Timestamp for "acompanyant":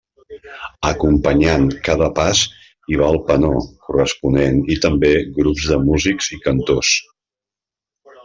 0.91-1.65